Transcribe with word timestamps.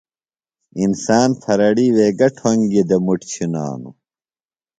انسان 0.83 1.29
پھرڑیوے 1.41 2.07
گہ 2.19 2.27
ٹھوۡنگیۡ 2.35 2.87
دےۡ 2.89 3.01
مُٹ 3.05 3.19
چِھنانوۡ 3.31 3.95